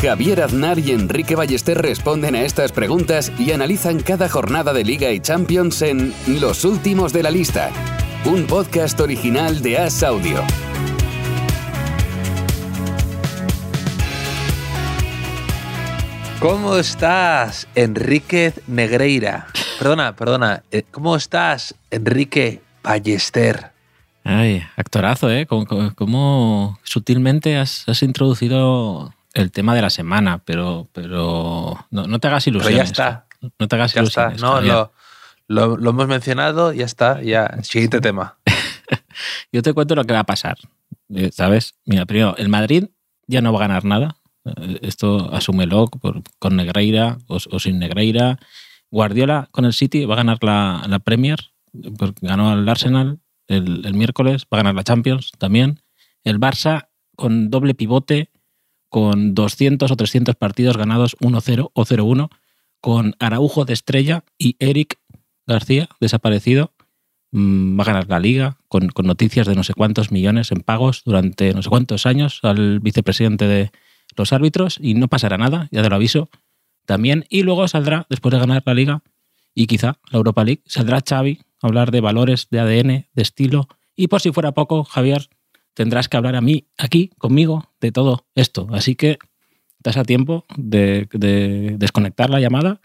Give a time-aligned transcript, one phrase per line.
[0.00, 5.10] Javier Aznar y Enrique Ballester responden a estas preguntas y analizan cada jornada de Liga
[5.10, 7.70] y Champions en Los Últimos de la Lista,
[8.24, 10.44] un podcast original de As Audio.
[16.40, 19.48] ¿Cómo estás, Enrique Negreira?
[19.80, 20.62] Perdona, perdona.
[20.70, 23.72] eh, ¿Cómo estás, Enrique Ballester?
[24.22, 25.46] Ay, actorazo, ¿eh?
[25.46, 32.28] Como sutilmente has, has introducido el tema de la semana, pero, pero no, no te
[32.28, 32.76] hagas Pero ilusiones.
[32.78, 33.26] ya está,
[33.58, 34.22] No te hagas ya está.
[34.32, 34.42] ilusiones.
[34.42, 34.72] No, Javier.
[34.72, 34.92] lo,
[35.48, 37.22] lo- lo hemos mencionado, ya está.
[37.22, 37.62] Ya.
[37.62, 38.36] Siguiente tema.
[39.52, 40.56] Yo te cuento lo que va a pasar.
[41.14, 41.74] eh, ¿Sabes?
[41.84, 42.86] Mira, primero, el Madrid
[43.26, 44.16] ya no va a ganar nada.
[44.44, 48.38] Eh, Esto asúmelo por- con Negreira o, o sin Negreira.
[48.90, 51.38] Guardiola con el City va a ganar la, la Premier,
[51.98, 55.80] porque ganó al Arsenal el, el miércoles, va a ganar la Champions también.
[56.24, 58.30] El Barça con doble pivote,
[58.88, 62.30] con 200 o 300 partidos ganados 1-0 o 0-1,
[62.80, 64.98] con Araujo de estrella y Eric
[65.46, 66.72] García desaparecido
[67.32, 70.60] mm, va a ganar la liga con, con noticias de no sé cuántos millones en
[70.60, 73.72] pagos durante no sé cuántos años al vicepresidente de
[74.16, 76.28] los árbitros y no pasará nada, ya te lo aviso
[76.86, 77.24] también.
[77.28, 79.02] Y luego saldrá, después de ganar la liga
[79.54, 83.68] y quizá la Europa League, saldrá Xavi a hablar de valores, de ADN, de estilo.
[83.96, 85.28] Y por si fuera poco, Javier,
[85.78, 88.66] tendrás que hablar a mí, aquí, conmigo, de todo esto.
[88.72, 89.16] Así que
[89.76, 92.80] estás a tiempo de, de desconectar la llamada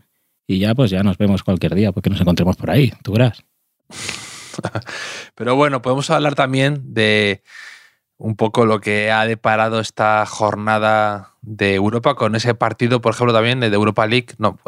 [0.45, 3.43] y ya pues ya nos vemos cualquier día porque nos encontremos por ahí, tú verás.
[5.35, 7.41] Pero bueno, podemos hablar también de
[8.17, 13.33] un poco lo que ha deparado esta jornada de Europa con ese partido, por ejemplo,
[13.33, 14.59] también de Europa League, no,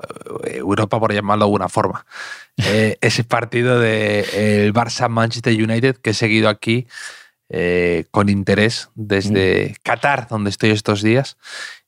[0.46, 2.08] eh, Europa por llamarlo de alguna forma.
[2.58, 6.88] Eh, ese partido de el Barça-Manchester United que he seguido aquí
[7.50, 11.38] eh, con interés desde Qatar, donde estoy estos días,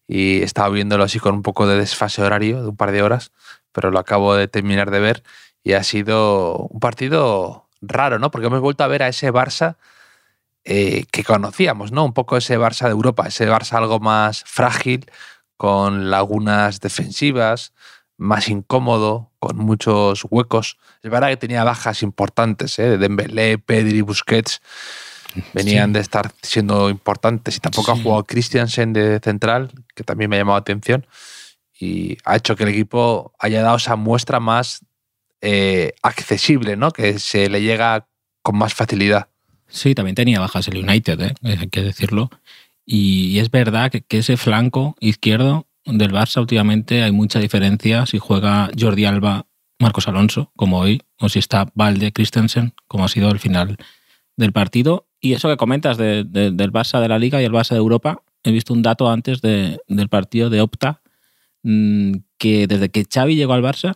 [0.08, 3.32] y estaba viéndolo así con un poco de desfase horario de un par de horas,
[3.72, 5.24] pero lo acabo de terminar de ver
[5.64, 8.32] y ha sido un partido raro, ¿no?
[8.32, 9.76] Porque hemos vuelto a ver a ese Barça
[10.64, 12.06] eh, que conocíamos, ¿no?
[12.06, 15.06] Un poco ese Barça de Europa, ese Barça algo más frágil,
[15.58, 17.74] con lagunas defensivas,
[18.18, 20.78] más incómodo, con muchos huecos.
[21.02, 22.98] Es verdad que tenía bajas importantes, ¿eh?
[22.98, 24.62] Dembélé, Pedri, Busquets,
[25.54, 25.94] venían Sí.
[25.94, 28.00] de estar siendo importantes y tampoco Sí.
[28.00, 31.06] ha jugado Christiansen de central, que también me ha llamado la atención
[31.80, 34.86] y ha hecho que el equipo haya dado esa muestra más
[35.42, 36.90] eh, accesible, ¿no?
[36.92, 38.08] Que se le llega
[38.42, 39.28] con más facilidad.
[39.68, 41.34] Sí, también tenía bajas el United, ¿eh?
[41.44, 42.32] hay que decirlo.
[42.86, 48.18] Y, es verdad que, que ese flanco izquierdo del Barça últimamente hay mucha diferencia si
[48.18, 49.46] juega Jordi Alba,
[49.80, 53.78] Marcos Alonso, como hoy, o si está Valde, Christensen, como ha sido el final
[54.38, 55.07] del partido.
[55.20, 57.78] Y eso que comentas de- de- del Barça de la Liga y el Barça de
[57.78, 61.02] Europa, he visto un dato antes de- del partido de Opta,
[61.64, 63.96] mm, que desde que Xavi llegó al Barça,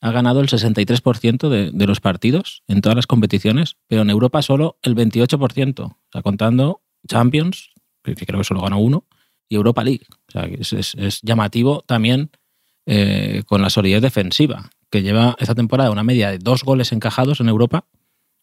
[0.00, 4.42] ha ganado el 63% de, de los partidos en todas las competiciones, pero en Europa
[4.42, 7.70] solo el 28%, o sea, contando Champions,
[8.02, 9.06] que creo que solo ganó uno,
[9.48, 10.06] y Europa League.
[10.28, 12.30] O sea, es- es llamativo también
[12.84, 17.38] eh, con la solidez defensiva, que lleva esta temporada una media de dos goles encajados
[17.40, 17.84] en Europa,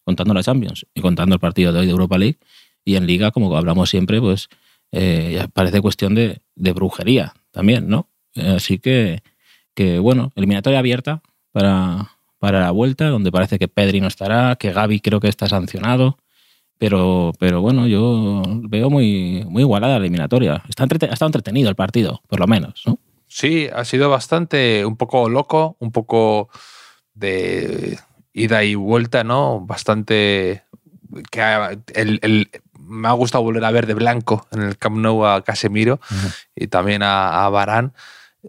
[0.09, 2.39] contando la Champions y contando el partido de hoy de Europa League,
[2.83, 4.49] y en Liga, como hablamos siempre, pues
[4.91, 8.09] eh, parece cuestión de, de brujería también, ¿no?
[8.35, 9.21] Así que,
[9.75, 11.21] que, bueno, eliminatoria abierta
[11.51, 15.47] para, para la vuelta, donde parece que Pedri no estará, que Gaby creo que está
[15.47, 16.17] sancionado.
[16.79, 20.63] Pero, pero bueno, yo veo muy, muy igualada la eliminatoria.
[20.69, 22.81] Está ha estado entretenido el partido, por lo menos.
[22.85, 22.97] ¿no?
[23.27, 26.49] Sí, ha sido bastante, un poco loco, un poco
[27.13, 27.99] de
[28.39, 29.59] ida y vuelta, ¿no?
[29.61, 30.63] Bastante
[31.31, 32.49] que ha- el, el-
[32.79, 35.99] me ha gustado volver a ver de blanco en el Camp Nou a Casemiro
[36.55, 37.91] y también a, a Varane,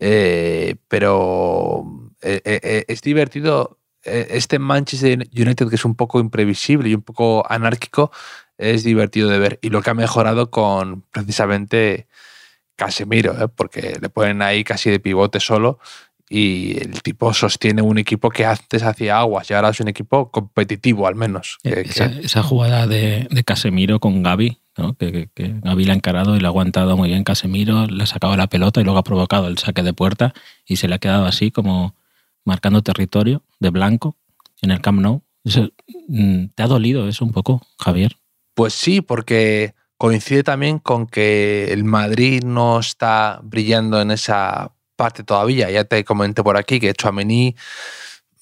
[0.00, 1.84] eh, pero
[2.22, 7.44] eh, eh, es divertido este Manchester United que es un poco imprevisible y un poco
[7.50, 8.10] anárquico
[8.56, 12.06] es divertido de ver y lo que ha mejorado con precisamente
[12.76, 15.78] Casemiro, porque le ponen ahí casi de pivote solo
[16.32, 20.30] y el tipo sostiene un equipo que antes hacía aguas y ahora es un equipo
[20.30, 21.58] competitivo al menos.
[21.62, 24.94] que- esa, que- esa jugada de, de Casemiro con Gaby, ¿no?
[24.94, 28.02] que, que, que Gaby la ha encarado y la ha aguantado muy bien Casemiro, le
[28.04, 30.32] ha sacado la pelota y luego ha provocado el saque de puerta
[30.64, 31.96] y se le ha quedado así como
[32.44, 34.16] marcando territorio de blanco
[34.62, 35.22] en el Camp Nou.
[36.08, 38.16] Mm, ¿Te ha dolido eso un poco, Javier?
[38.54, 45.24] Pues sí, porque coincide también con que el Madrid no está brillando en esa parte
[45.24, 45.70] todavía.
[45.70, 47.56] Ya te comenté por aquí que Chouameni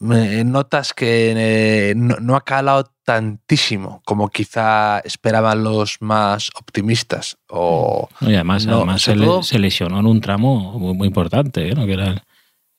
[0.01, 7.37] notas que eh, no, ha calado tantísimo como quizá esperaban los más optimistas.
[7.49, 11.75] O y además, además se, lesionó en un tramo muy, importante, ¿eh?
[11.75, 12.25] que era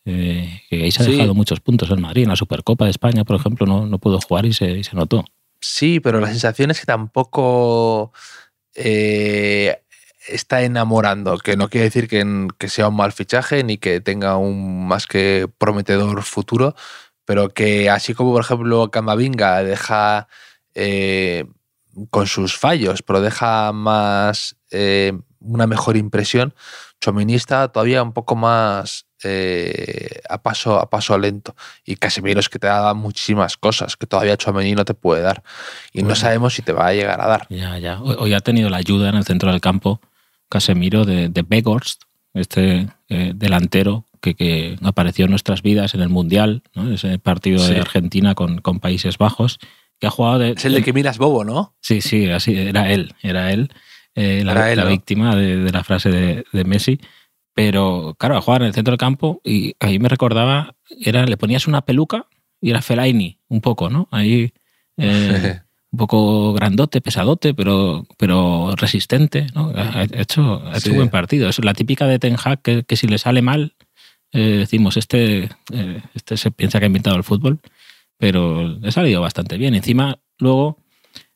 [0.05, 2.23] eh, que ahí se ha dejado muchos puntos en Madrid.
[2.23, 5.23] En la Supercopa de España, por ejemplo, no, no pudo jugar y se, se notó.
[5.61, 8.11] Sí, pero la sensación es que tampoco
[10.31, 14.37] está enamorando, que no quiere decir que, que, sea un mal fichaje ni que tenga
[14.37, 16.75] un más que prometedor futuro,
[17.25, 20.27] pero que así como por ejemplo Camavinga deja
[20.73, 21.45] eh,
[22.09, 26.53] con sus fallos, pero deja más eh, una mejor impresión,
[27.01, 31.55] Chomini está todavía un poco más eh, a, paso, a paso lento.
[31.85, 35.43] Y Casemiro es que te da muchísimas cosas que todavía Chomini no te puede dar.
[35.93, 37.47] Y no sabemos si te va a llegar a dar.
[37.49, 38.01] Ya, ya.
[38.01, 40.01] Hoy, ha tenido la ayuda en el centro del campo
[40.49, 42.03] Casemiro de, de Begorst,
[42.33, 48.79] este delantero que, apareció en nuestras vidas en el Mundial, ese partido de Argentina con,
[48.79, 49.59] Países Bajos,
[49.99, 50.51] que ha jugado de...
[50.51, 51.75] Es el de que miras bobo, ¿no?
[51.81, 53.71] Sí, sí, así, era él, era él,
[54.15, 56.99] eh, la, víctima de, la frase de, Messi.
[57.53, 61.35] Pero claro, a jugar en el centro del campo y ahí me recordaba, era, le
[61.35, 62.27] ponías una peluca
[62.61, 64.07] y era Fellaini, un poco, ¿no?
[64.11, 64.53] Ahí...
[64.97, 69.47] Eh, un poco grandote, pesadote, pero, pero resistente.
[69.55, 69.71] ¿no?
[69.75, 71.49] Ha hecho, ha hecho buen partido.
[71.49, 73.75] Es la típica de Ten Hag que, que, si le sale mal,
[74.31, 77.59] eh, decimos, este, eh, este se piensa que ha inventado el fútbol,
[78.17, 79.73] pero le ha salido bastante bien.
[79.73, 80.77] Encima, luego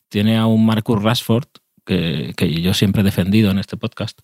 [0.10, 1.48] tiene a un Marcus Rashford,
[1.86, 4.20] que, que yo siempre he defendido en este podcast,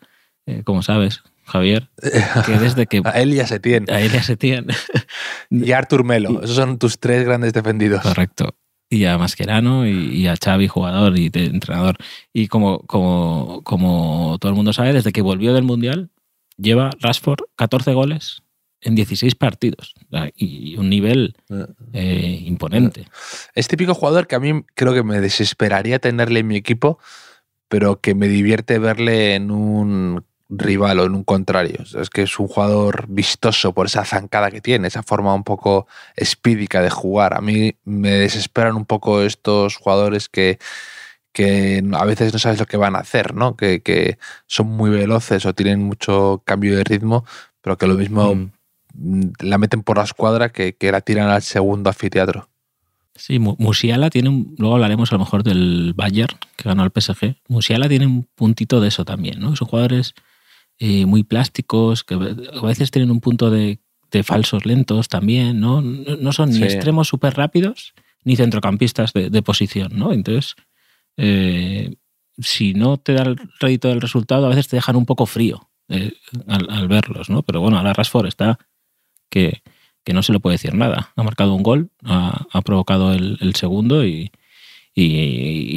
[0.45, 1.89] eh, como sabes, Javier,
[2.45, 3.01] que desde que...
[3.03, 3.91] a él ya se tiene.
[3.91, 4.75] A él ya se tiene.
[5.49, 8.03] y Artur Melo, esos son tus tres grandes defendidos.
[8.03, 8.55] Correcto.
[8.89, 11.97] Y a Mascherano y, a Xavi, jugador y entrenador.
[12.33, 16.09] Y como, como, como todo el mundo sabe, desde que volvió del Mundial,
[16.57, 18.41] lleva Rashford 14 goles
[18.81, 19.93] en 16 partidos
[20.35, 21.35] y un nivel
[21.93, 23.05] eh, imponente.
[23.53, 26.99] Es típico jugador que a mí creo que me desesperaría tenerle en mi equipo,
[27.67, 31.83] pero que me divierte verle en un rival o en un contrario.
[31.99, 35.87] es que es un jugador vistoso por esa zancada que tiene, esa forma un poco
[36.15, 37.35] espídica de jugar.
[37.35, 40.59] A mí me desesperan un poco estos jugadores que,
[41.33, 43.55] que a veces no sabes lo que van a hacer, ¿no?
[43.55, 44.17] Que, que
[44.47, 47.25] son muy veloces o tienen mucho cambio de ritmo,
[47.61, 48.51] pero que lo mismo mm
[49.39, 52.49] la meten por la escuadra que, que la tiran al segundo anfiteatro.
[53.15, 57.35] Sí, Musiala tiene un, luego hablaremos a lo mejor del Bayern que ganó el PSG.
[57.49, 59.55] Musiala tiene un puntito de eso también, ¿no?
[59.57, 60.13] Son jugadores
[60.81, 63.79] eh, muy plásticos que a veces tienen un punto de,
[64.23, 65.81] falsos lentos también, ¿no?
[65.81, 67.93] No, son ni extremos súper rápidos
[68.23, 70.13] ni centrocampistas de, posición, ¿no?
[70.13, 70.55] Entonces,
[71.17, 71.95] eh,
[72.37, 75.69] si no te da el rédito del resultado, a veces te dejan un poco frío
[75.89, 76.13] eh,
[76.47, 77.43] al, verlos, ¿no?
[77.43, 78.57] Pero bueno, ahora Rashford está
[79.29, 79.61] que,
[80.13, 81.11] no se le puede decir nada.
[81.15, 84.31] Ha marcado un gol, ha, provocado el, segundo y,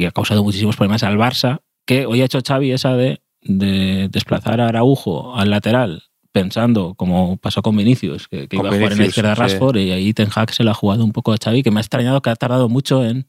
[0.05, 4.67] ha causado muchísimos problemas al Barça, que hoy ha hecho Xavi esa de, desplazar a
[4.67, 6.03] Araujo al lateral
[6.33, 10.13] pensando, como pasó con Vinicius, que, iba a jugar en la izquierda Rashford, y ahí
[10.13, 12.31] Ten Hag se lo ha jugado un poco a Xavi, que me ha extrañado que
[12.31, 13.25] ha tardado mucho en,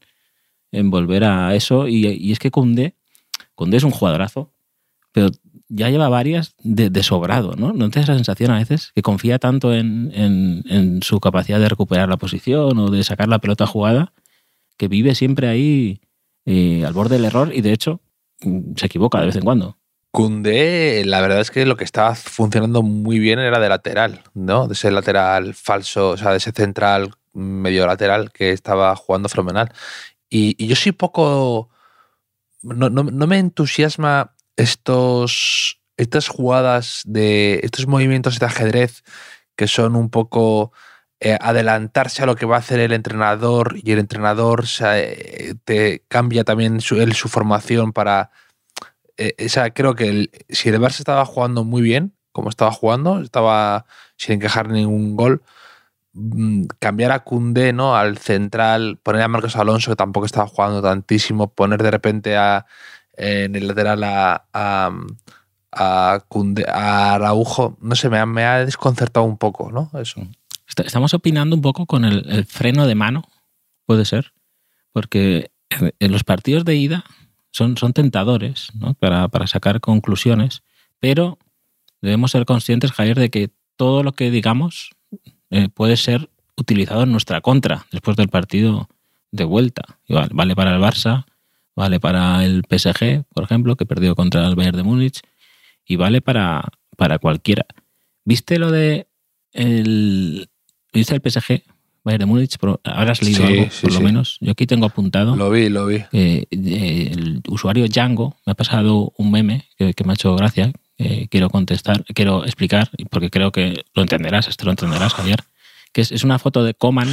[0.73, 1.87] volver a eso.
[1.87, 2.97] Y, es que Koundé,
[3.55, 4.53] Koundé es un jugadorazo,
[5.13, 5.29] pero
[5.69, 7.73] ya lleva varias de, sobrado, ¿no?
[7.75, 12.17] ¿No tienes la sensación a veces que confía tanto en, su capacidad de recuperar la
[12.17, 14.15] posición o de sacar la pelota jugada
[14.79, 16.01] que vive siempre ahí
[16.47, 18.01] eh, al borde del error y de hecho
[18.43, 19.79] mm, se equivoca de vez en cuando?
[20.15, 24.69] Cundé, la verdad es que lo que estaba funcionando muy bien era de lateral, ¿no?
[24.69, 29.73] De ese lateral falso, o sea, de ese central medio lateral que estaba jugando fenomenal.
[30.31, 31.69] Y, yo soy poco.
[32.63, 39.03] no, no me entusiasma estos, estas jugadas de estos movimientos de ajedrez
[39.57, 40.73] que son un poco
[41.19, 46.05] eh, adelantarse a lo que va a hacer el entrenador y el entrenador eh, te
[46.07, 48.31] cambia también su formación para...
[49.17, 49.35] Eh,
[49.75, 54.69] creo que si el Barça estaba jugando muy bien, como estaba jugando, estaba sin encajar
[54.69, 55.43] ningún gol,
[56.13, 57.97] mm, cambiar a Cundé ¿no?
[57.97, 62.67] al central, poner a Marcos Alonso, que tampoco estaba jugando tantísimo, poner de repente a
[63.17, 64.91] en el lateral a, a,
[65.73, 69.91] a, Araujo, no sé, me ha, me ha, desconcertado un poco, ¿no?
[70.01, 70.21] Eso.
[70.67, 73.23] Estamos opinando un poco con el, freno de mano,
[73.87, 74.33] puede ser,
[74.93, 77.05] porque en los partidos de ida
[77.55, 78.95] son, son tentadores ¿no?
[78.95, 80.65] para, para sacar conclusiones,
[80.99, 81.39] pero
[82.03, 84.91] debemos ser conscientes, Javier, de que todo lo que digamos
[85.51, 88.89] eh, puede ser utilizado en nuestra contra después del partido
[89.31, 89.83] de vuelta.
[90.09, 91.27] Igual, vale para el Barça,
[91.77, 95.21] vale para el PSG, por ejemplo, que perdió contra el Bayern de Múnich,
[95.87, 96.65] y vale para,
[96.97, 97.67] para cualquiera.
[98.25, 99.07] ¿Viste lo de
[99.53, 100.49] el,
[100.93, 101.63] ¿Viste el PSG?
[102.05, 104.37] Bayern de Múnich, habrás leído algo, por lo menos.
[104.41, 105.35] Yo aquí tengo apuntado.
[105.37, 106.05] Lo vi, lo vi.
[106.11, 110.71] el usuario Django me ha pasado un meme que, me ha hecho gracia.
[111.31, 115.45] quiero contestar, quiero explicar, porque creo que lo entenderás, esto lo entenderás, Javier.
[115.93, 117.09] Que es, es una foto de Coman,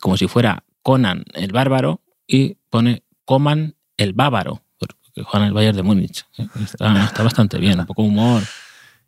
[0.00, 5.76] como si fuera Conan el bárbaro, y pone Coman el bávaro, porque juega el Bayern
[5.76, 6.24] de Múnich.
[6.64, 8.42] Está, está bastante bien, un poco humor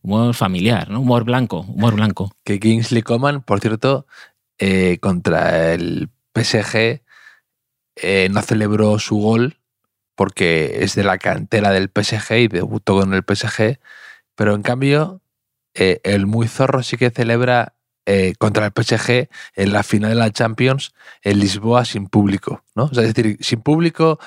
[0.02, 1.00] humor familiar, ¿no?
[1.00, 2.32] Humor blanco, humor blanco.
[2.44, 4.06] Que Kingsley Coman, por cierto,
[4.60, 7.00] eh, contra el PSG
[7.96, 9.56] eh, no celebró su gol
[10.14, 13.80] porque es de la cantera del PSG y debutó con el PSG,
[14.34, 15.22] pero en cambio
[15.72, 17.74] eh, el muy zorro sí que celebra
[18.38, 22.90] contra el PSG en la final de la Champions en Lisboa sin público, ¿no?
[22.90, 24.18] es decir, sin público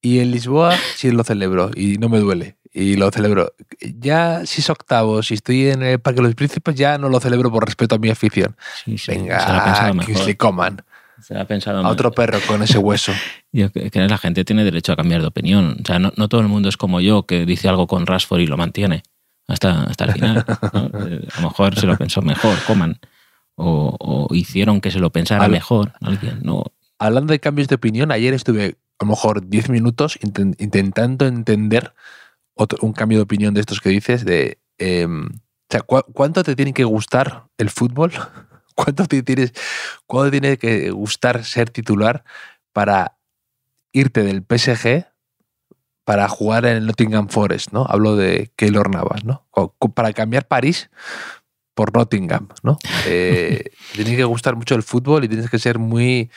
[0.00, 3.54] y en Lisboa sí lo celebro y no me duele y lo celebro.
[3.80, 7.18] Ya si es octavo, si estoy en el Parque de los Príncipes, ya no lo
[7.20, 8.54] celebro por respeto a mi afición.
[9.08, 10.82] Venga, Kingsley Coman.
[11.22, 13.12] Se ha pensado a otro perro con ese hueso.
[13.52, 15.78] yo, que la gente tiene derecho a cambiar de opinión.
[15.82, 18.46] O sea, no, todo el mundo es como yo, que dice algo con Rashford y
[18.46, 19.02] lo mantiene
[19.48, 20.44] hasta, hasta el final.
[21.08, 22.98] Eh, a lo mejor se lo pensó mejor, Coman.
[23.54, 26.40] O, hicieron que se lo pensara mejor alguien.
[26.42, 26.64] No.
[26.98, 30.18] Hablando de cambios de opinión, ayer estuve a lo mejor 10 minutos
[30.58, 31.94] intentando entender
[32.80, 35.28] un cambio de opinión de estos que dices, de, em,
[35.86, 38.12] ¿cuánto te tiene que gustar el fútbol?
[38.74, 39.52] ¿Cuánto te tienes,
[40.06, 42.24] cuánto tiene que gustar ser titular
[42.72, 43.16] para
[43.92, 45.06] irte del PSG
[46.04, 47.86] para jugar en el Nottingham Forest, ¿no?
[47.88, 49.46] Hablo de Keylor Navas, ¿no?
[49.94, 50.90] Para cambiar París
[51.74, 52.78] por Nottingham, ¿no?
[53.08, 56.30] Eh, tiene que gustar mucho el fútbol y tienes que ser muy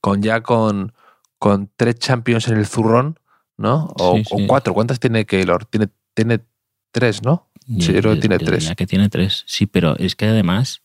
[0.00, 0.92] con ya con,
[1.38, 3.18] con tres champions en el zurrón
[3.56, 3.92] ¿no?
[3.98, 4.74] O, cuatro.
[4.74, 5.64] ¿Cuántas tiene Keylor?
[5.66, 6.40] Tiene, tiene
[6.90, 7.48] tres, ¿no?
[7.66, 8.72] Sí, yo creo que tiene tres.
[8.76, 10.82] que tiene tres, sí, pero es que además.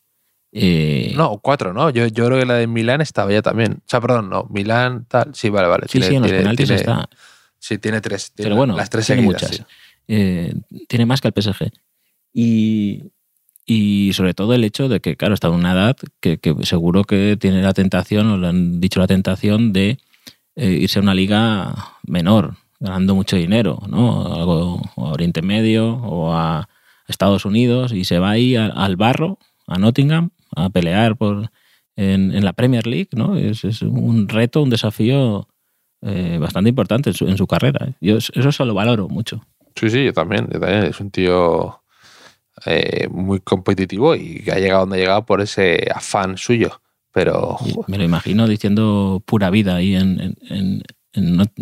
[0.52, 1.14] Eh...
[1.16, 1.90] No, cuatro, ¿no?
[1.92, 3.74] Yo, yo creo que la de Milán estaba ya también.
[3.74, 5.34] O sea, perdón, no, Milán tal.
[5.34, 5.88] Sí, vale, vale.
[5.88, 7.08] Sí, sí, en los penaltis está.
[7.60, 8.34] Sí, tiene tres.
[8.36, 9.64] pero bueno, las tres tiene muchas.
[10.08, 10.54] Eh,
[10.88, 11.72] tiene más que el PSG.
[12.34, 13.12] Y,
[13.66, 17.04] y sobre todo el hecho de que, claro, está en una edad que, que seguro
[17.04, 20.00] que tiene la tentación, o le han dicho la tentación de
[20.56, 24.26] eh, irse a una liga menor, ganando mucho dinero, ¿no?
[24.26, 26.68] A Oriente Medio o a
[27.08, 31.52] Estados Unidos y se va ahí al barro, a Nottingham, a pelear por,
[31.96, 33.38] en, la Premier League, ¿no?
[33.38, 35.48] Es, un reto, un desafío
[36.02, 37.88] eh, bastante importante en su, carrera.
[37.88, 37.94] ¿eh?
[38.02, 39.42] Yo eso se lo valoro mucho.
[39.76, 40.50] Sí, sí, yo también.
[40.62, 41.82] Es un tío
[43.10, 46.81] muy competitivo y que ha llegado donde ha llegado por ese afán suyo.
[47.12, 47.58] Pero.
[47.88, 50.84] Me lo imagino diciendo pura vida ahí en.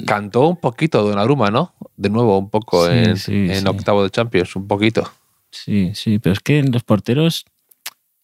[0.05, 1.73] Cantó un poquito Donnarumma, ¿no?
[1.97, 5.11] De nuevo, un poco en, octavo de Champions, un poquito.
[5.51, 7.45] Sí, sí, pero es que en los porteros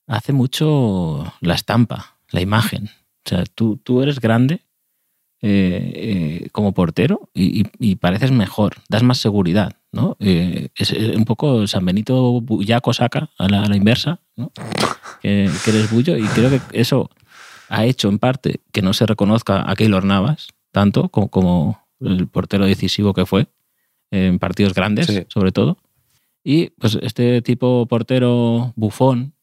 [0.05, 2.89] hace mucho la estampa, la imagen.
[3.25, 4.61] O sea, tú, tú eres grande
[5.41, 10.17] eh, eh, como portero y, pareces mejor, das más seguridad, ¿no?
[10.19, 14.51] Eh, es, un poco San Benito Yaco saca a la, a la inversa, ¿no?
[15.21, 17.09] que, eres bullo y creo que eso
[17.69, 22.65] ha hecho en parte que no se reconozca a Keylor Navas tanto como, el portero
[22.65, 23.47] decisivo que fue
[24.11, 25.77] en partidos grandes, sobre todo.
[26.43, 29.33] Y pues este tipo portero bufón,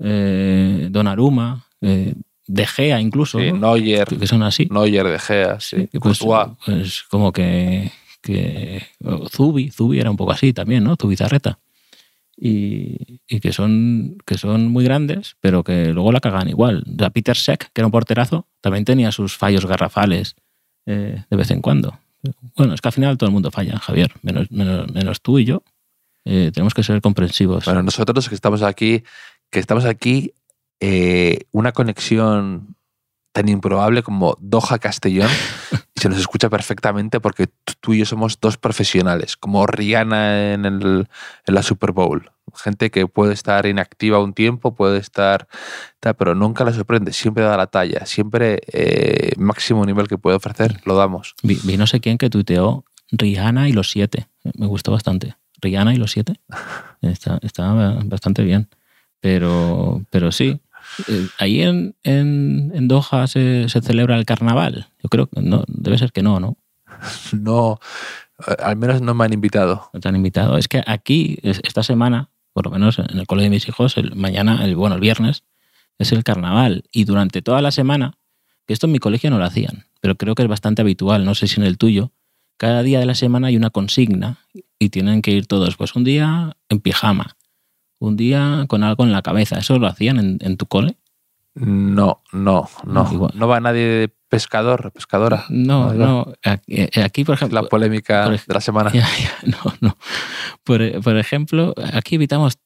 [0.00, 2.14] eh, Donnarumma, eh,
[2.46, 4.68] De Gea incluso, Neuer, que son así.
[4.70, 5.88] Neuer, De Gea, sí.
[6.00, 7.92] Pues, pues, como que,
[8.22, 8.86] que
[9.30, 10.96] Zubi, Zubi era un poco así también, ¿no?
[10.96, 11.58] Zubizarreta
[12.36, 16.84] y, que, son, que son muy grandes, pero que luego la cagan igual.
[17.00, 20.34] O Peter Seck, que era un porterazo, también tenía sus fallos garrafales
[20.86, 21.98] eh, de vez en cuando.
[22.56, 25.62] Bueno, es que al final todo el mundo falla, Javier, menos, menos, tú y yo.
[26.24, 27.64] Eh, tenemos que ser comprensivos.
[27.64, 29.02] Bueno, nosotros que estamos aquí,
[29.50, 30.32] que estamos aquí,
[30.80, 32.76] eh, una conexión
[33.32, 35.30] tan improbable como Doha-Castellón
[36.02, 37.48] se nos escucha perfectamente porque
[37.80, 41.06] tú y yo somos dos profesionales, como Rihanna en, el,
[41.46, 42.32] en la Super Bowl.
[42.56, 45.46] Gente que puede estar inactiva un tiempo, puede estar,
[46.00, 50.80] pero nunca la sorprende, siempre da la talla, siempre eh, máximo nivel que puede ofrecer,
[50.86, 51.36] lo damos.
[51.44, 54.26] Vi, no sé quién que tuiteó Rihanna y los siete,
[54.58, 55.36] me gustó bastante.
[55.60, 56.34] Rihanna y los siete,
[57.00, 57.72] está, está
[58.06, 58.68] bastante bien,
[59.20, 60.60] pero, pero sí,
[61.08, 64.88] eh, ahí en, en, Doha se, celebra el carnaval.
[65.02, 66.56] Yo creo que no, debe ser que no, ¿no?
[67.32, 67.80] No,
[68.58, 69.90] al menos no me han invitado.
[69.92, 70.58] No te han invitado.
[70.58, 74.14] Es que aquí, esta semana, por lo menos en el colegio de mis hijos, el,
[74.14, 75.44] mañana, el, bueno, el viernes,
[75.98, 76.84] es el carnaval.
[76.92, 78.18] Y durante toda la semana,
[78.66, 81.34] que esto en mi colegio no lo hacían, pero creo que es bastante habitual, no
[81.34, 82.12] sé si en el tuyo,
[82.56, 84.38] cada día de la semana hay una consigna
[84.78, 87.36] y tienen que ir todos, pues un día en pijama,
[88.04, 89.58] un día con algo en la cabeza.
[89.58, 90.96] ¿Eso lo hacían en, en tu cole?
[91.54, 93.08] No, no, no.
[93.12, 93.32] Igual.
[93.34, 95.44] No va nadie de pescador, pescadora.
[95.50, 96.32] No, no.
[96.42, 98.90] Aquí, eh, aquí, por ejemplo, La polémica por de la semana.
[98.94, 99.96] Ya, ya, no, no.
[100.64, 102.58] Por, por ejemplo, aquí evitamos,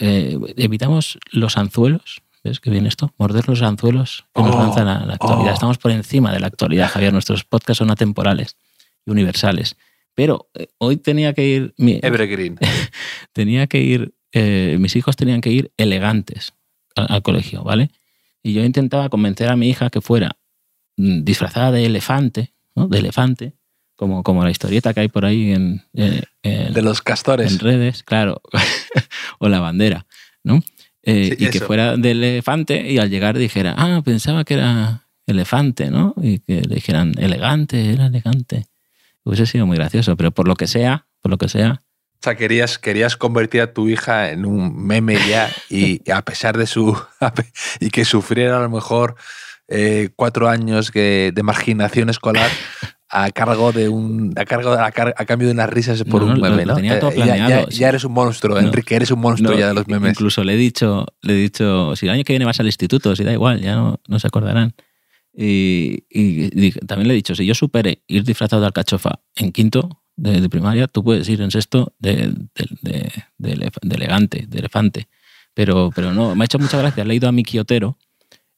[0.00, 2.22] eh, evitamos los anzuelos.
[2.42, 3.12] ¿Ves que viene esto?
[3.18, 5.50] Morder los anzuelos que nos Oh, lanzan a la actualidad.
[5.50, 5.54] oh.
[5.54, 7.12] Estamos por encima de la actualidad, Javier.
[7.12, 8.56] Nuestros podcasts son atemporales
[9.04, 9.76] y universales.
[10.14, 11.74] Pero eh, hoy tenía que ir.
[11.76, 12.56] mi- Evergreen.
[13.32, 14.14] tenía que ir.
[14.32, 16.52] Eh, mis hijos tenían que ir elegantes
[16.96, 17.90] al, al colegio, ¿vale?
[18.42, 20.36] Y yo intentaba convencer a mi hija que fuera
[20.96, 22.88] mm, disfrazada de elefante, ¿no?
[22.88, 23.54] De elefante,
[23.96, 27.52] como, como la historieta que hay por ahí en, en- De los castores.
[27.52, 28.40] en redes, claro,
[29.38, 30.06] o la bandera,
[30.42, 30.60] ¿no?
[31.02, 35.06] Eh, Sí, y que fuera de elefante y al llegar dijera, ah, pensaba que era
[35.26, 36.14] elefante, ¿no?
[36.20, 38.66] Y que le dijeran, elegante, era elegante.
[39.24, 41.82] Hubiese sido muy gracioso, pero por lo que sea, por lo que sea,
[42.20, 46.58] O sea, querías, querías convertir a tu hija en un meme ya y a pesar
[46.58, 46.94] de su...
[47.80, 49.14] y que sufriera a lo mejor
[49.68, 52.50] eh, cuatro años que- de marginación escolar
[53.08, 54.34] a cargo de un...
[54.36, 56.74] a, cargo, a, car- a cambio de unas risas por No, un meme, lo ¿no?
[56.76, 57.10] tenía todo
[57.70, 58.66] ya- eres un monstruo, No.
[58.66, 60.10] Enrique, eres un monstruo No, ya de los memes.
[60.10, 63.16] Incluso le he dicho, le he dicho, si el año que viene vas al instituto,
[63.16, 64.74] si da igual, ya no, no se acordarán.
[65.32, 66.02] Y,
[66.86, 70.86] también le he dicho, si yo supere ir disfrazado de alcachofa en quinto de, primaria,
[70.86, 72.32] tú puedes ir en sexto de,
[72.82, 75.08] de- de elegante, de elefante.
[75.54, 77.02] Pero, pero no, me ha hecho mucha gracia.
[77.02, 77.98] He leído a Miki Otero,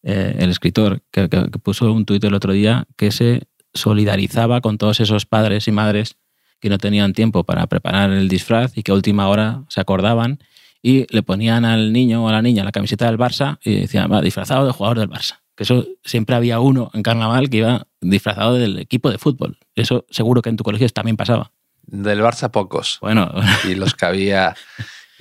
[0.02, 3.42] eh, el escritor, que, que- que puso un tuit el otro día que se
[3.74, 6.16] solidarizaba con todos esos padres y madres
[6.60, 10.38] que no tenían tiempo para preparar el disfraz y que a última hora se acordaban
[10.82, 14.10] y le ponían al niño o a la niña la camiseta del Barça y decían,
[14.10, 15.38] va, disfrazado de jugador del Barça.
[15.62, 19.58] Que eso siempre había uno en carnaval que iba disfrazado del equipo de fútbol.
[19.76, 21.52] Eso seguro que en tu colegio también pasaba.
[21.86, 22.98] Del Barça pocos.
[23.00, 23.32] Bueno,
[23.68, 24.56] y los que había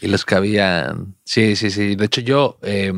[0.02, 2.92] y los que habían sí sí sí de hecho yo eh,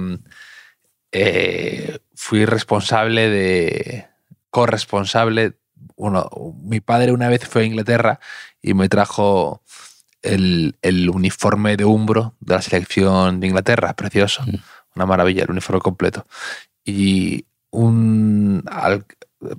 [1.12, 4.08] eh, fui responsable de
[4.50, 5.58] corresponsable
[5.98, 6.30] bueno
[6.64, 8.22] mi padre una vez fue a Inglaterra
[8.62, 9.62] y me trajo
[10.22, 14.56] el, el uniforme de Umbro de la selección de Inglaterra precioso Mm.
[14.96, 16.26] una maravilla el uniforme completo
[16.86, 19.06] y un al-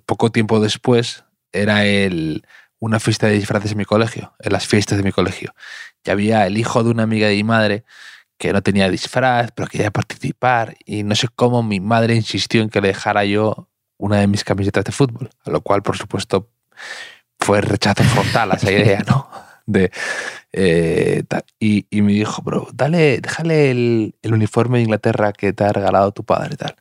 [0.07, 2.45] poco tiempo después era el
[2.81, 5.55] una fiesta de disfraces en mi colegio, en las fiestas de mi colegio.
[6.05, 7.85] Y había el hijo de una amiga de mi madre
[8.37, 10.77] que no tenía disfraz, pero quería participar.
[10.85, 14.45] Y no sé cómo mi madre insistió en que le dejara yo una de mis
[14.45, 15.31] camisetas de fútbol.
[15.45, 16.51] A lo cual, por supuesto,
[17.41, 19.31] fue rechazo frontal a esa idea, ¿no?
[19.67, 19.91] De,
[20.53, 21.23] eh,
[21.59, 25.73] y, y me dijo, bro, dale, déjale el, el uniforme de Inglaterra que te ha
[25.73, 26.77] regalado tu padre y tal.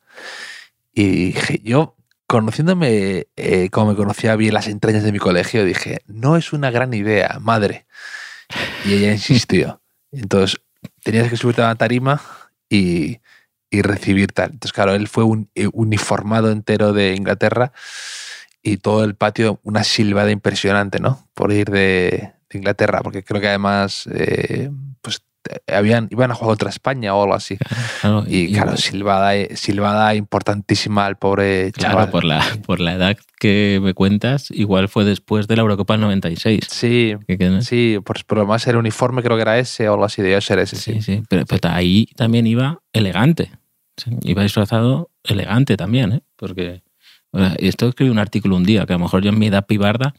[0.94, 1.96] Y dije, yo,
[2.28, 6.72] conociéndome eh, como me conocía bien las entrañas de mi colegio, dije, no es una
[6.72, 7.86] gran idea, madre.
[8.86, 9.82] Y ella insistió.
[10.12, 10.62] Entonces,
[11.04, 12.22] tenías que subirte a la tarima
[12.70, 13.20] y,
[13.74, 14.52] y recibir tal.
[14.52, 17.74] Entonces, claro, él fue un eh, uniformado entero de Inglaterra
[18.62, 21.28] y todo el patio una silbada impresionante, ¿no?
[21.34, 24.70] Por ir de, Inglaterra, porque creo que además eh,
[25.02, 25.24] pues
[25.68, 27.58] habían, iban a jugar contra España o algo así.
[28.02, 32.10] claro, Y claro, silbada, eh, silbada importantísima al pobre claro, chaval.
[32.12, 36.02] por, la, por la edad que me cuentas, igual fue después de la Eurocopa del
[36.02, 36.66] 96.
[36.70, 40.06] Sí, que- sí, por, por lo más el uniforme creo que era ese o algo
[40.06, 40.94] así, debió ser ese, sí.
[40.94, 41.24] Sí, sí.
[41.30, 43.52] Pero, pero ahí también iba elegante.
[44.24, 46.22] Iba disfrazado elegante también, ¿eh?
[46.36, 46.82] Porque
[47.32, 49.48] o sea, esto escribí un artículo un día que a lo mejor yo en mi
[49.48, 50.14] edad pibarda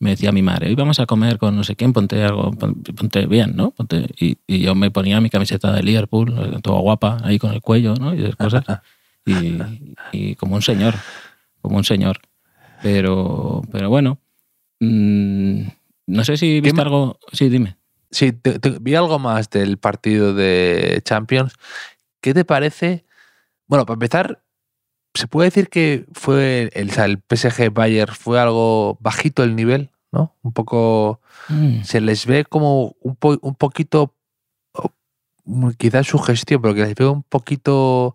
[0.00, 2.82] me decía mi madre, hoy vamos a comer con no sé quién, ponte algo, pon-
[2.82, 3.70] ponte bien, ¿no?
[3.70, 7.60] Ponte, y, y yo me ponía mi camiseta de Liverpool, toda guapa, ahí con el
[7.60, 8.14] cuello, ¿no?
[8.14, 8.64] Y esas cosas.
[9.26, 10.94] Y, y como un señor,
[11.60, 12.18] como un señor.
[12.82, 14.18] Pero, pero bueno,
[14.80, 15.60] mm,
[16.06, 17.18] no sé si viste algo...
[17.32, 17.76] Sí, dime.
[18.10, 21.52] Sí, te- te- vi algo más del partido de Champions.
[22.20, 23.04] ¿Qué te parece?
[23.66, 24.42] Bueno, para empezar,
[25.14, 30.34] se puede decir que fue el, el PSG Bayern fue algo bajito el nivel, ¿no?
[30.42, 31.82] Un poco Mm.
[31.82, 34.14] se les ve como un, po- un poquito,
[34.72, 34.90] o,
[35.44, 38.14] mm, quizás su gestión, pero que les veo un poquito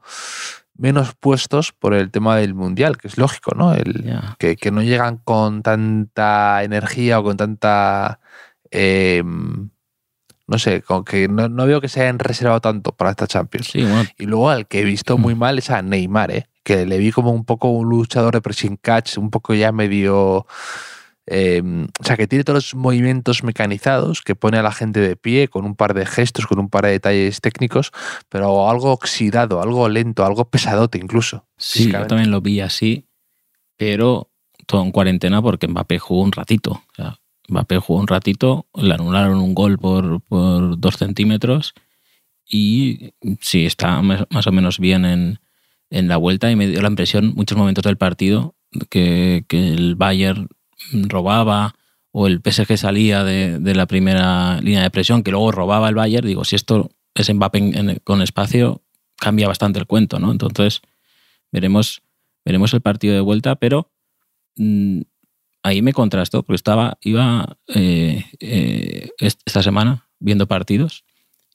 [0.77, 3.73] menos puestos por el tema del mundial, que es lógico, ¿no?
[3.73, 4.03] El,
[4.39, 8.19] que, que no llegan con tanta energía o con tanta...
[8.71, 9.23] eh,
[10.47, 13.67] no sé, con que no, no veo que se hayan reservado tanto para esta Champions.
[13.67, 15.21] Sí, bueno, Y luego al que he visto Mm.
[15.21, 16.47] muy mal es a Neymar, ¿eh?
[16.65, 20.47] Que le vi como un poco un luchador de pressing catch, un poco ya medio
[21.28, 21.62] eh,
[21.99, 25.47] o sea, que tiene todos los movimientos mecanizados, que pone a la gente de pie
[25.47, 27.91] con un par de gestos, con un par de detalles técnicos,
[28.30, 31.47] pero algo oxidado, algo lento, algo pesadote incluso.
[31.58, 33.08] Sí, yo también lo vi así,
[33.78, 34.32] pero
[34.65, 36.71] todo en cuarentena porque Mbappé jugó un ratito.
[36.71, 41.75] O sea, Mbappé jugó un ratito, le anularon un gol por, por dos centímetros
[42.47, 45.39] y sí, está más o menos bien en,
[45.89, 48.56] en la vuelta y me dio la impresión muchos momentos del partido
[48.89, 50.48] que, que el Bayern
[50.91, 51.76] robaba
[52.12, 55.95] o el PSG salía de, de, la primera línea de presión que luego robaba el
[55.95, 56.28] Bayern.
[56.28, 58.84] Digo, si esto es Mbappé con espacio,
[59.17, 60.32] cambia bastante el cuento, ¿no?
[60.32, 60.82] Entonces
[61.52, 62.02] veremos,
[62.45, 63.91] veremos el partido de vuelta, pero
[64.56, 65.02] mmm,
[65.63, 71.04] ahí me contrastó, porque estaba, iba eh, eh, esta semana viendo partidos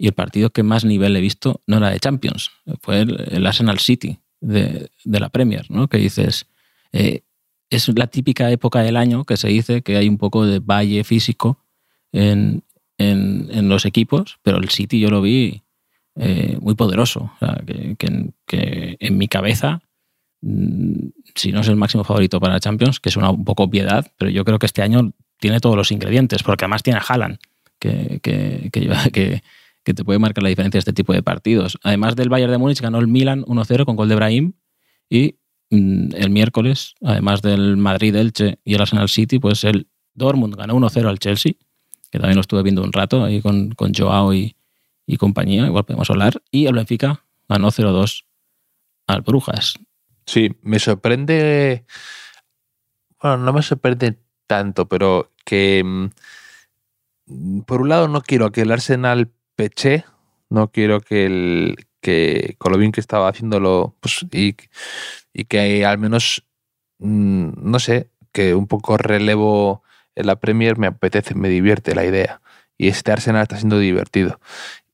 [0.01, 3.79] y el partido que más nivel he visto no era de Champions, fue el, Arsenal
[3.79, 5.89] City de, la Premier, ¿no?
[5.89, 6.47] Que dices,
[6.93, 7.21] eh,
[7.69, 11.05] es la típica época del año que se dice que hay un poco de valle
[11.05, 11.59] físico
[12.13, 12.63] en,
[12.97, 15.65] en, los equipos, pero el City yo lo vi
[16.17, 19.83] eh, muy poderoso, o sea, que en mi cabeza
[20.41, 24.11] mm, si no es el máximo favorito para Champions, que es una un poco obviedad,
[24.17, 27.39] pero yo creo que este año tiene todos los ingredientes, porque además tiene a Haaland,
[27.79, 29.43] que, que,
[29.85, 31.79] que, te puede marcar la diferencia este tipo de partidos.
[31.83, 34.53] Además del Bayern de Múnich, ganó el Milan 1-0 con gol de Brahim
[35.09, 35.37] y
[35.71, 41.09] mmm, el miércoles, además del Madrid-Elche y el Arsenal City, pues el Dortmund ganó 1-0
[41.09, 41.53] al Chelsea,
[42.11, 44.57] que también lo estuve viendo un rato ahí con, Joao y,
[45.07, 48.25] y compañía, igual podemos hablar, y el Benfica ganó 0-2
[49.07, 49.75] al Brujas.
[50.27, 51.85] Sí, me sorprende.
[53.21, 55.83] Bueno, no me sorprende tanto, pero que.
[57.27, 59.33] mm, Por un lado, no quiero que el Arsenal
[60.49, 61.87] no quiero que el.
[62.01, 64.57] que con lo bien que estaba haciéndolo, pues, y,
[65.33, 66.45] y que al menos.
[66.99, 69.83] mmm, No sé, que un poco relevo
[70.15, 72.41] en la Premier me apetece, me divierte la idea.
[72.79, 74.41] Y este Arsenal está siendo divertido.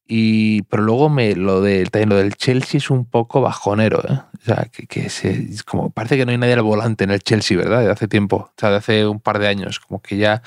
[0.08, 4.20] Y, pero luego me, lo, de, lo del Chelsea es un poco bajonero, ¿eh?
[4.40, 7.20] O sea, que, que se, como parece que no hay nadie al volante en el
[7.20, 7.82] Chelsea, ¿verdad?
[7.82, 10.42] De hace tiempo, o sea, de hace un par de años, como que ya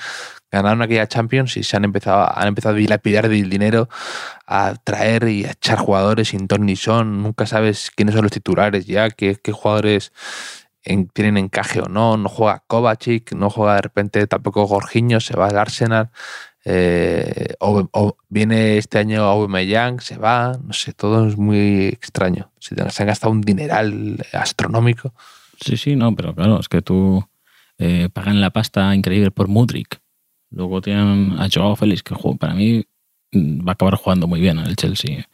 [0.50, 3.88] ganaron aquella Champions y se han empezado, han empezado a dilapidar el dinero,
[4.46, 7.22] a traer y a echar jugadores sin ton ni son.
[7.22, 10.12] Nunca sabes quiénes son los titulares ya, qué, qué jugadores
[10.84, 12.16] en, tienen encaje o no.
[12.16, 16.10] No juega Kovacic, no juega de repente tampoco Jorginho, se va al Arsenal.
[16.64, 22.50] Eh, o, viene este año Aubameyang, se va, no sé, todo es muy extraño.
[22.58, 25.14] Se, se han gastado un dineral astronómico.
[25.60, 27.24] Sí, sí, no, pero claro, es que tú
[27.78, 30.00] eh, pagan la pasta increíble por Mudrik.
[30.50, 32.84] Luego tienen a Joao Félix, que para mí
[33.32, 35.28] mm, va a acabar jugando muy bien en el Chelsea.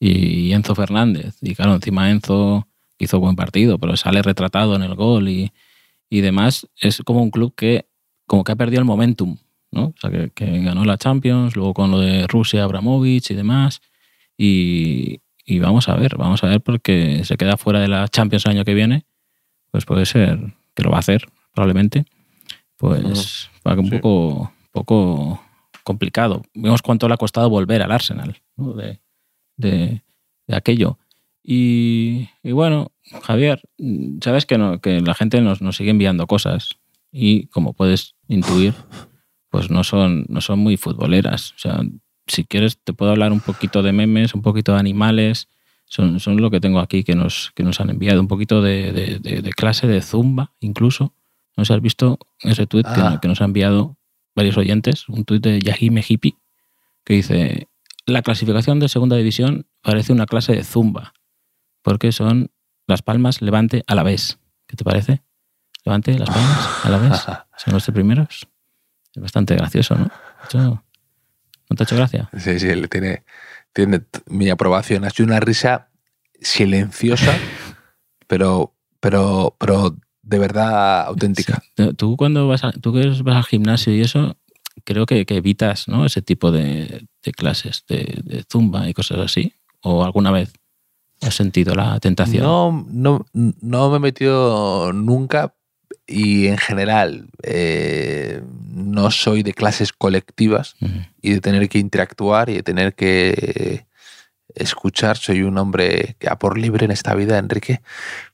[0.00, 1.36] Y Enzo Fernández.
[1.40, 5.52] Y claro, encima Enzo hizo buen partido, pero sale retratado en el gol y,
[6.08, 6.68] y demás.
[6.80, 7.86] Es como un club que
[8.26, 9.38] como que ha perdido el momentum
[9.70, 9.86] ¿no?
[9.86, 13.80] O sea, que, que, ganó la Champions, luego con lo de Rusia, Abramovich y demás.
[14.36, 18.46] Y, y, vamos a ver, vamos a ver porque se queda fuera de la Champions
[18.46, 19.04] el año que viene,
[19.70, 22.04] pues puede ser que lo va a hacer, probablemente.
[22.76, 23.78] Pues -huh.
[23.78, 23.98] un sí.
[23.98, 25.42] poco, poco
[25.82, 26.42] complicado.
[26.54, 28.74] Vemos cuánto le ha costado volver al Arsenal ¿no?
[28.74, 29.00] de,
[29.56, 30.02] de,
[30.46, 30.98] de, aquello.
[31.42, 33.62] Y, y, bueno, Javier,
[34.20, 36.76] sabes que, no, que la gente nos, nos sigue enviando cosas
[37.10, 38.74] y como puedes intuir,
[39.50, 41.52] pues no son, no son muy futboleras.
[41.52, 41.80] O sea,
[42.26, 45.48] si quieres te puedo hablar un poquito de memes, un poquito de animales.
[45.86, 48.20] Son, son lo que tengo aquí que nos, que nos han enviado.
[48.20, 51.14] Un poquito de, de, de, de clase de zumba, incluso.
[51.56, 53.12] No sé si has visto ese tuit ah.
[53.14, 53.96] que, que, nos ha enviado
[54.36, 55.08] varios oyentes.
[55.08, 56.36] Un tuit de Yahime Hippie
[57.04, 57.68] que dice:
[58.04, 61.14] La clasificación de segunda división parece una clase de zumba,
[61.82, 62.50] porque son
[62.86, 64.38] las palmas levante a la vez.
[64.66, 65.22] ¿Qué te parece?
[65.84, 67.18] Levante las palmas a la vez.
[67.56, 68.46] Son los de primeros.
[69.18, 70.10] Es bastante gracioso, ¿no?
[70.44, 70.84] Hecho,
[71.68, 72.30] ¿No te ha hecho gracia?
[72.38, 73.24] Sí, sí, le tiene,
[73.72, 75.04] tiene mi aprobación.
[75.04, 75.88] Ha sido una risa
[76.40, 77.36] silenciosa,
[78.28, 81.60] pero, pero, pero de verdad auténtica.
[81.76, 81.92] Sí.
[81.94, 84.36] Tú cuando vas, a, tú que vas al gimnasio y eso,
[84.84, 86.06] creo que, que evitas ¿no?
[86.06, 89.52] ese tipo de, de clases de, de, zumba y cosas así.
[89.80, 90.52] ¿O alguna vez
[91.22, 92.44] has sentido la tentación?
[92.44, 95.54] No, no, no me he metido nunca,
[96.08, 98.42] y en general eh,
[98.72, 101.08] no soy de clases colectivas uh -huh.
[101.20, 103.86] y de tener que interactuar y de tener que
[104.54, 105.18] escuchar.
[105.18, 107.82] Soy un hombre que a por libre en esta vida, Enrique.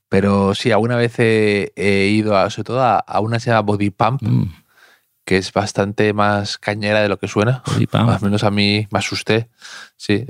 [0.08, 3.62] Pero sí, alguna vez he, he ido a, sobre todo a, a, una se llama
[3.62, 4.54] Body Pump, mm.
[5.24, 7.64] que es bastante más cañera de lo que suena.
[7.66, 8.08] Body Pump.
[8.08, 9.48] Al menos a mí me asusté.
[9.96, 10.26] Sí,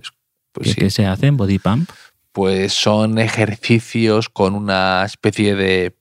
[0.52, 0.80] pues ¿Qué, sí.
[0.80, 1.90] ¿Qué se hace en Body Pump?
[2.32, 5.94] Pues son ejercicios con una especie de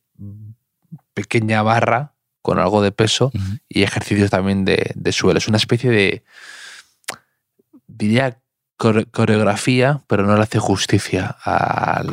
[1.14, 3.32] pequeña barra con algo de peso
[3.70, 5.38] y ejercicios también de, de suelo.
[5.38, 6.24] Es una especie de,
[7.88, 8.40] diría,
[8.78, 12.04] core- coreografía, pero no le hace justicia a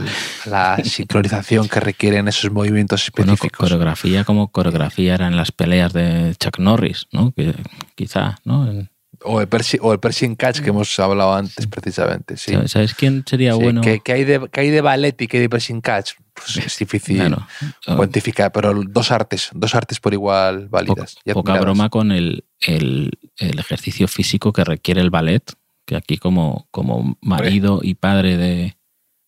[0.46, 3.68] la sincronización que requieren esos movimientos Bueno, co- específicos.
[3.68, 7.32] coreografía como coreografía eran las peleas de Chuck Norris, ¿no?
[7.32, 7.54] Que,
[7.96, 8.70] quizá, ¿no?
[8.70, 8.90] En-
[9.24, 12.36] o, el Persi- o el Pershing Catch que hemos hablado antes, precisamente.
[12.36, 12.52] Sí.
[12.52, 13.80] ¿sabes- ¿Sabes quién sería Sí, bueno?
[13.80, 16.12] ¿qué, qué hay de, qué hay de ballet y qué hay de Pershing Catch?
[16.34, 17.46] Pues es difícil Claro.
[17.96, 21.16] cuantificar, pero dos artes, dos artes por igual válidas.
[21.32, 25.42] poca broma con el, el- el ejercicio físico que requiere el ballet,
[25.86, 28.76] que aquí como, como marido y padre de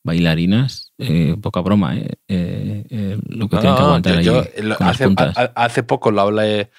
[0.05, 4.51] bailarinas, eh, poca broma, eh, eh, eh, lo que No, tienen que aguantar yo- ahí
[4.69, 6.71] yo hace, a- hace poco lo hablé,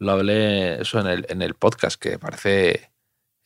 [0.00, 2.90] lo hablé eso en el, en el podcast, que parece,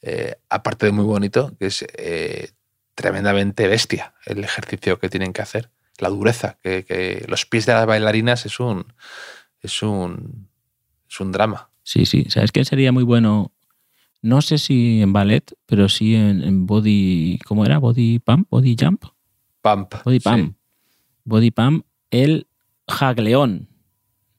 [0.02, 2.52] eh, aparte de muy bonito, que es eh,
[2.94, 5.70] tremendamente bestia el ejercicio que tienen que hacer.
[5.98, 8.92] La dureza, que, que los pies de las bailarinas es un,
[9.60, 10.48] es un,
[11.10, 11.70] es un drama.
[11.82, 12.26] Sí, sí.
[12.28, 13.52] ¿Sabes quién sería muy bueno?
[14.22, 17.40] No sé si en ballet, pero sí en, en body.
[17.44, 17.78] ¿Cómo era?
[17.78, 18.48] ¿Body pump?
[18.48, 19.04] ¿Body jump?
[19.60, 19.94] Pump.
[20.04, 20.28] Body sí.
[20.28, 20.56] pump.
[21.24, 21.84] Body pump.
[22.10, 22.46] El
[22.88, 23.68] jagleón.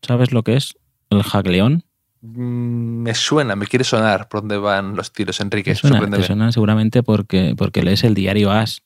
[0.01, 0.77] ¿Sabes lo que es
[1.09, 1.83] el jagleón?
[2.25, 5.71] Mm, Me suena, me quiere sonar por dónde van los tiros, Enrique.
[5.71, 8.81] Te suena, te suena seguramente porque, porque lees el diario As.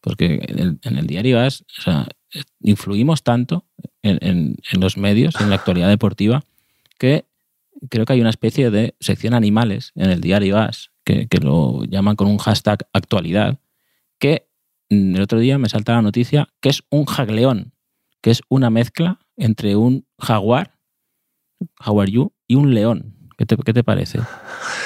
[0.00, 2.08] Porque en el, en el diario As o sea,
[2.60, 3.66] influimos tanto
[4.02, 6.42] en, en- en los medios, en la actualidad deportiva,
[6.98, 7.26] que
[7.88, 11.84] creo que hay una especie de sección animales en el diario As, que, que lo
[11.84, 13.58] llaman con un hashtag actualidad,
[14.18, 14.48] que
[14.88, 17.72] el otro día me salta la noticia que es un jagleón,
[18.20, 20.76] que es una mezcla entre un jaguar,
[21.78, 23.14] are you, y un león.
[23.38, 24.20] ¿Qué te, qué te parece?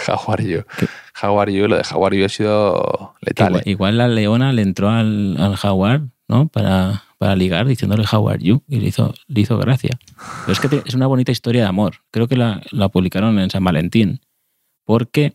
[0.06, 0.62] How are you?
[0.78, 0.86] ¿Qué?
[1.22, 1.66] How are you?
[1.68, 3.48] Lo de How are you ha sido letal.
[3.48, 3.70] Igual, ¿eh?
[3.70, 6.48] igual la leona le entró al, al jaguar, ¿no?
[6.48, 9.98] Para, para ligar diciéndole how are you y le hizo, le hizo gracia.
[10.42, 11.96] Pero es que te- es una bonita historia de amor.
[12.10, 14.20] Creo que la, la publicaron en San Valentín
[14.84, 15.34] porque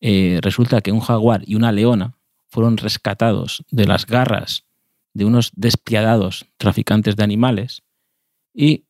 [0.00, 2.14] eh, resulta que un jaguar y una leona
[2.48, 4.64] fueron rescatados de las garras
[5.14, 7.82] de unos despiadados traficantes de animales
[8.54, 8.84] y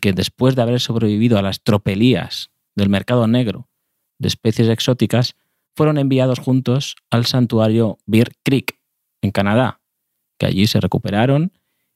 [0.00, 3.68] que después de haber sobrevivido a las tropelías del mercado negro
[4.18, 5.34] de especies exóticas,
[5.74, 8.78] fueron enviados juntos al santuario Bear Creek,
[9.22, 9.80] en Canadá,
[10.38, 11.52] que allí se recuperaron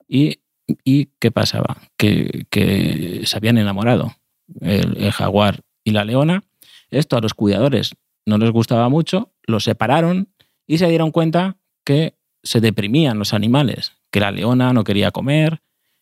[0.08, 0.40] y,
[0.84, 1.82] y ¿qué pasaba?
[1.98, 4.14] Que, que se habían enamorado
[4.60, 6.44] el, el jaguar y la leona.
[6.90, 10.28] Esto a los cuidadores no les gustaba mucho, los separaron
[10.66, 15.60] y se dieron cuenta que se deprimían los animales, que la leona no quería comer,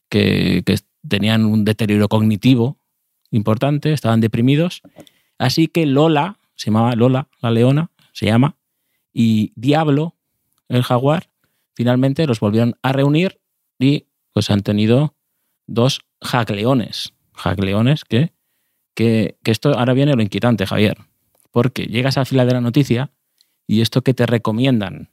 [0.08, 0.78] que, que
[1.08, 2.78] tenían un deterioro cognitivo
[3.30, 4.82] importante, estaban deprimidos.
[5.38, 8.56] Así que Lola, se llamaba Lola, la leona, se llama,
[9.12, 10.16] y Diablo,
[10.68, 11.30] el jaguar,
[11.74, 13.40] finalmente los volvieron a reunir
[13.78, 15.14] y pues han tenido
[15.66, 17.14] dos jagleones.
[17.32, 18.32] Jagleones que,
[18.94, 20.98] que, esto ahora viene lo inquietante, Javier,
[21.50, 23.12] porque llegas al fila de la noticia
[23.66, 25.10] y esto que te recomiendan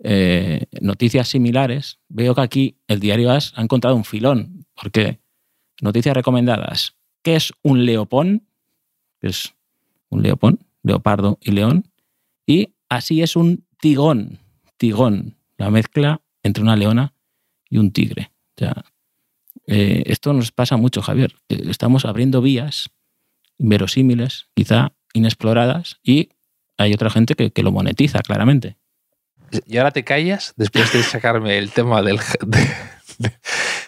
[0.00, 5.20] eh, noticias similares, veo que aquí el diario As ha encontrado un filón, porque
[5.80, 8.46] noticias recomendadas, ¿qué es un leopón?
[9.20, 9.54] Es
[10.08, 11.90] un leopón, leopardo y león,
[12.46, 14.38] y así es un tigón,
[14.76, 17.14] tigón, la mezcla entre una leona
[17.68, 18.30] y un tigre.
[19.66, 21.34] Eh, esto nos pasa mucho, Javier.
[21.48, 22.90] Eh, Estamos abriendo vías
[23.58, 26.30] inverosímiles, quizá inexploradas, y
[26.76, 28.76] hay otra gente que, que lo monetiza claramente.
[29.66, 32.18] Y ahora te callas después de sacarme el tema del,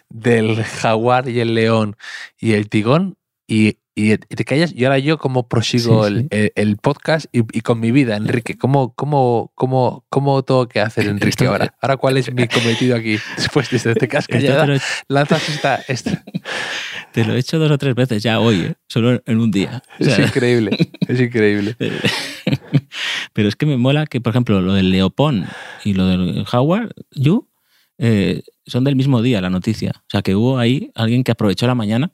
[0.09, 1.97] del jaguar y el león
[2.39, 3.17] y el tigón
[3.49, 6.29] y, y te callas y ahora yo cómo prosigo Sí, el, sí.
[6.31, 8.59] el- el podcast y, y con mi vida, Enrique.
[8.59, 11.75] ¿Cómo, cómo, cómo, ¿Cómo tengo que hacer, Enrique, Esto- ahora?
[11.81, 13.19] Ahora, ¿cuál es mi cometido aquí?
[13.37, 15.77] Después de este que has Esto te, callado, lo, lanzas esta...
[15.89, 16.25] esta.
[17.13, 18.75] te lo he hecho dos o tres veces ya hoy, ¿eh?
[18.89, 19.83] solo en un día.
[20.01, 20.77] O Es increíble,
[21.09, 21.77] es increíble.
[23.33, 25.47] Pero es que me mola que, por ejemplo, lo del Leopón
[25.85, 27.49] y lo del Howard, you,
[27.99, 29.93] eh, son del mismo día la noticia.
[29.97, 32.11] O sea, que hubo ahí alguien que aprovechó la mañana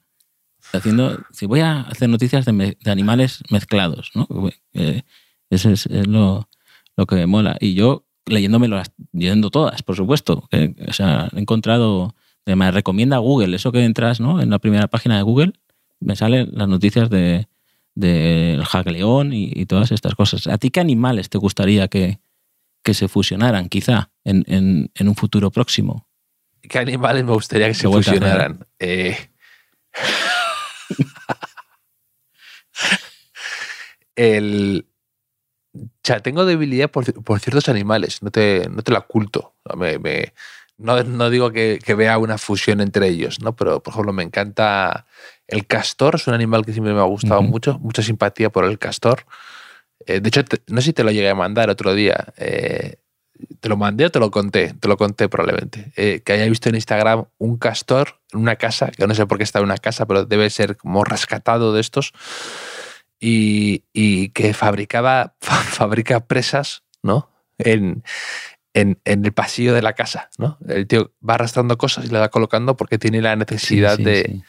[0.72, 1.18] haciendo.
[1.32, 4.26] Si voy a hacer noticias de, me- de animales mezclados, ¿no?
[4.74, 5.02] Eh,
[5.50, 6.48] eso es, lo,
[6.96, 7.56] lo que me mola.
[7.60, 8.68] Y yo leyéndome
[9.12, 10.48] leyendo todas, por supuesto.
[10.88, 12.14] o sea, he encontrado.
[12.44, 14.40] Me recomienda Google, eso que entras ¿no?
[14.40, 15.52] en la primera página de Google,
[16.00, 17.46] me salen las noticias de
[17.94, 20.46] del jagleón y, y todas estas cosas.
[20.46, 22.18] ¿A ti qué animales te gustaría que,
[22.82, 26.08] que se fusionaran, quizá, en, en- en un futuro próximo?
[26.62, 28.66] ¿Qué animales me gustaría que se fusionaran?
[28.78, 29.16] Eh,
[34.16, 34.86] el,
[35.74, 39.54] o sea, tengo debilidad por, por ciertos animales, no te, no te la oculto.
[39.76, 40.32] Me- me-
[40.78, 43.54] no, no digo que, que vea una fusión entre ellos, ¿no?
[43.54, 45.06] Pero, por ejemplo, me encanta
[45.46, 47.50] el castor, es un animal que siempre me ha gustado Ujú.
[47.50, 49.24] mucho, mucha simpatía por el castor.
[50.06, 52.32] Eh, de hecho, te- no sé si te lo llegué a mandar otro día.
[52.36, 52.96] eh,
[53.60, 55.92] te lo mandé o te lo conté, te lo conté probablemente.
[55.96, 59.36] eh, que haya visto en Instagram un castor en una casa, que no sé por
[59.38, 62.12] qué está en una casa, pero debe ser como rescatado de estos,
[63.20, 67.30] y, y que fabricaba, fabrica presas, ¿no?
[67.58, 68.02] En,
[68.74, 70.58] en, en el pasillo de la casa, ¿no?
[70.68, 74.10] El tío va arrastrando cosas y le va colocando porque tiene la necesidad Sí, sí,
[74.10, 74.42] de, sí.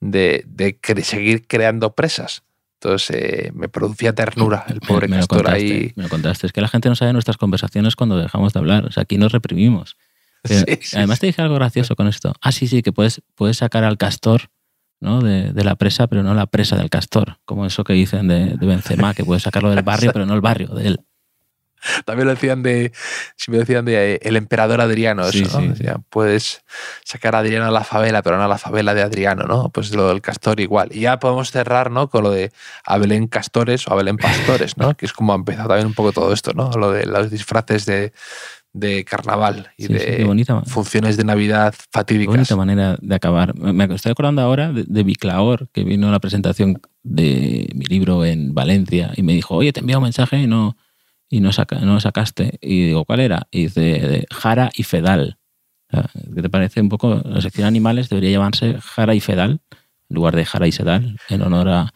[0.00, 2.42] de, de seguir creando presas.
[2.82, 5.92] Entonces eh, me producía ternura el pobre me, me castor ahí.
[5.94, 6.48] me lo contaste.
[6.48, 8.86] Es que la gente no sabe nuestras conversaciones cuando dejamos de hablar.
[8.86, 9.96] O sea, aquí nos reprimimos.
[10.42, 12.34] Pero, Sí, sí, además te dije algo gracioso con esto.
[12.40, 14.50] Ah, sí, sí, que puedes, puedes sacar al castor
[14.98, 15.20] ¿no?
[15.20, 17.38] de, de la presa, pero no la presa del castor.
[17.44, 20.40] Como eso que dicen de, de Benzema, que puedes sacarlo del barrio, pero no el
[20.40, 21.00] barrio de él.
[22.04, 22.92] También lo decían de,
[23.36, 25.74] si me decían de eh, el emperador Adriano, eso, Sí, ¿no?
[25.76, 26.62] sí, puedes
[27.04, 29.70] sacar a Adriano a la favela, pero no a la favela de Adriano, ¿no?
[29.70, 30.88] Pues lo del castor igual.
[30.92, 32.08] Y ya podemos cerrar, ¿no?
[32.08, 32.52] Con lo de
[32.84, 34.94] Abelén Castores o Abelén Pastores, ¿no?
[34.96, 36.70] Que es como ha empezado también un poco todo esto, ¿no?
[36.72, 38.12] Lo de los disfraces de,
[38.72, 42.34] de carnaval y Sí, de qué bonita, funciones de Navidad qué fatídicas.
[42.34, 43.54] bonita manera de acabar.
[43.54, 47.84] Me me estoy acordando ahora de, de Biclaor, que vino a la presentación de mi
[47.86, 50.76] libro en Valencia y me dijo, oye, te envío un mensaje y no,
[51.32, 52.58] y no, saca, no lo sacaste.
[52.60, 53.46] Y digo, ¿cuál era?
[53.50, 55.38] Y dice, de Jara y Fedal.
[56.34, 57.22] ¿Qué te parece un poco?
[57.24, 59.60] La sección animales debería llamarse Jara y Fedal,
[60.08, 61.94] en lugar de Jara y Sedal, en honor a,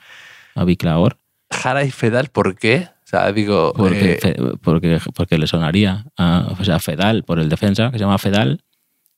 [0.54, 1.18] a Biclaor,
[1.50, 2.88] Jara y Fedal, ¿por qué?
[3.04, 7.38] O sea, digo, porque, eh, fe- porque, porque le sonaría a, o sea, Fedal por
[7.38, 8.64] el defensa, que se llama Fedal,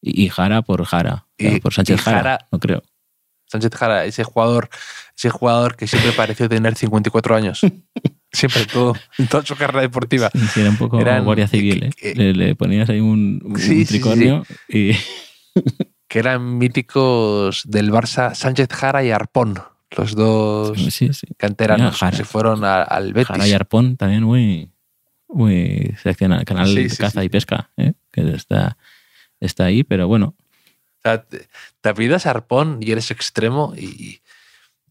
[0.02, 2.82] y, y Jara por Jara, Y- por Sánchez Jara- no creo.
[3.46, 4.68] Sánchez Jara, ese jugador,
[5.16, 7.60] ese jugador que siempre pareció tener 54 años.
[8.32, 10.30] Siempre, todo, en toda su carrera deportiva.
[10.52, 11.90] Sí, era un poco Eran- guardia civil, ¿eh?
[11.96, 14.92] que- Le, le ponías ahí un, un Sí, sí, tricornio y
[16.08, 19.58] Que eran míticos del Barça, Sánchez Jara y Arpón.
[19.96, 21.26] Los dos sí, sí.
[21.36, 23.28] canteranos Mira, que se fueron a- al Betis.
[23.28, 24.70] Jara y Arpón también muy,
[25.28, 26.44] muy seleccionado.
[26.44, 27.26] Canal Sí, de sí, caza sí.
[27.26, 27.92] y pesca, ¿eh?
[28.12, 28.76] que está,
[29.40, 30.34] está ahí, pero bueno,
[30.98, 31.46] O sea, te,
[31.80, 34.20] te apellidas Arpón y eres extremo y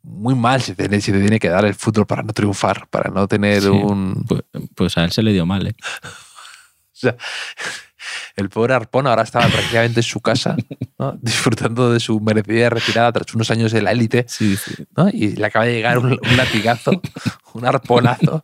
[0.10, 3.10] muy mal si te, si te tiene que dar el fútbol para no triunfar, para
[3.12, 3.67] no tener Sí.
[3.70, 4.24] un...
[4.28, 4.41] pues,
[4.74, 5.67] pues a él se le dio mal.
[5.67, 5.76] ¿eh?
[6.98, 7.15] O sea,
[8.36, 10.56] el pobre Arpón ahora estaba prácticamente en su casa,
[10.98, 11.12] ¿no?
[11.22, 14.74] disfrutando de su merecida retirada tras unos años de la élite, Sí, sí.
[14.96, 15.08] ¿no?
[15.10, 16.91] y le acaba de llegar un, un latigazo,
[17.54, 18.43] un arponazo.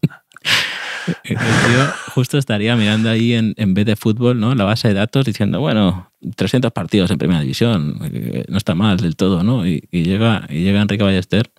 [1.23, 4.55] El tío justo estaría mirando ahí en, en vez de fútbol, ¿no?
[4.55, 8.97] La base de datos diciendo, bueno, 300 partidos en primera división, eh, no está mal
[8.97, 9.67] del todo, ¿no?
[9.67, 11.51] Y, llega, y llega Enrique Ballester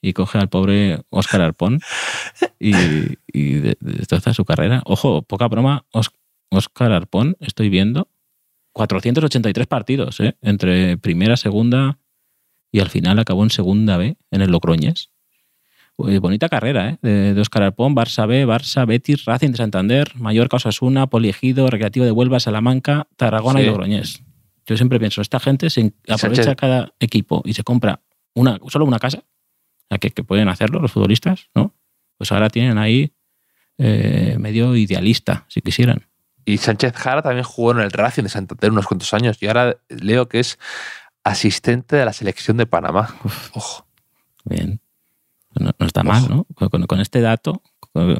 [0.00, 1.80] y coge al pobre Óscar Arpón
[2.58, 2.72] y,
[3.32, 4.82] y de- destroza su carrera.
[4.84, 5.84] Ojo, poca broma,
[6.50, 8.08] Óscar Arpón, estoy viendo
[8.72, 10.36] 483 partidos, ¿eh?
[10.42, 11.98] Entre primera, segunda
[12.72, 15.10] y al final acabó en segunda B, en el Logroñés.
[15.96, 16.98] Uy, bonita carrera, ¿eh?
[17.02, 22.04] De, de Óscar Arpón, Barça B, Barça, Betis, Racing de Santander, Mallorca, Osasuna, Poliegido, Recreativo
[22.04, 23.64] de Huelva, Salamanca, Tarragona Sí.
[23.64, 24.22] y Logroñés.
[24.66, 26.56] Yo siempre pienso, esta gente se aprovecha Sánchez.
[26.56, 28.00] cada equipo y se compra
[28.34, 29.22] una, solo una casa,
[30.00, 31.74] que, que pueden hacerlo los futbolistas, ¿no?
[32.16, 33.12] Pues ahora tienen ahí
[33.78, 36.06] eh, medio idealista, si quisieran.
[36.44, 39.76] Y Sánchez Jara también jugó en el Racing de Santander unos cuantos años y ahora
[39.88, 40.58] leo que es
[41.24, 43.14] asistente de la selección de Panamá.
[43.54, 43.86] Ojo.
[44.44, 44.80] Bien.
[45.58, 46.46] No, no está mal, ¿no?
[46.54, 47.62] Con, con este dato,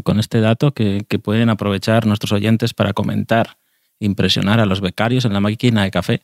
[0.03, 3.57] con, este dato que, que pueden aprovechar nuestros oyentes para comentar,
[4.01, 6.23] impresionar a los becarios en la máquina de café.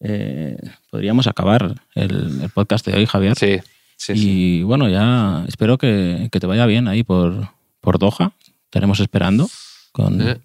[0.00, 0.56] eh,
[0.90, 3.36] podríamos acabar el, el podcast de hoy, Javier.
[3.36, 3.58] Sí,
[3.96, 4.62] sí, y sí.
[4.64, 7.48] bueno, ya espero que, que te vaya bien ahí por,
[7.80, 8.32] por Doha.
[8.64, 9.48] Estaremos esperando
[9.92, 10.40] con, Sí.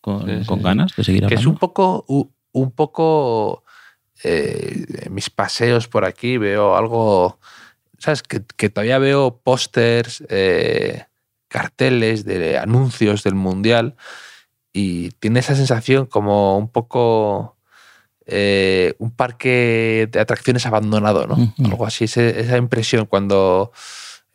[0.00, 1.40] con, Sí, ganas de seguir Que hablando.
[1.40, 2.04] es un poco,
[2.52, 3.64] un poco
[4.24, 7.38] eh, mis paseos por aquí veo algo,
[8.00, 8.22] ¿sabes?
[8.24, 11.04] Que, que todavía veo pósters, eh,
[11.46, 13.94] carteles de anuncios del Mundial
[14.72, 17.56] y tiene esa sensación como un poco
[18.26, 21.54] eh, un parque de atracciones abandonado, ¿no?
[21.64, 23.72] Algo así, ese- esa impresión cuando